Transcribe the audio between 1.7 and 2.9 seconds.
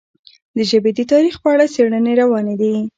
څېړنې روانې دي.